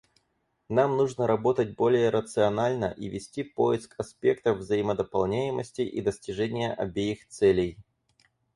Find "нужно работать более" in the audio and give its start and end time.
0.97-2.09